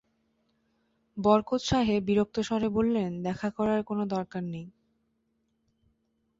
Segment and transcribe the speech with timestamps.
[1.17, 4.67] বরকত সাহেব বিরক্ত স্বরে বললেন, দেখা করার কোনো দরকার নেই।